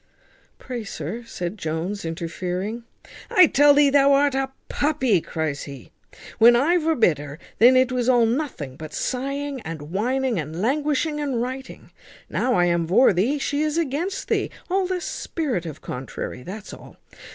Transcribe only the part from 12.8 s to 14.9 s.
vor thee, she is against thee. All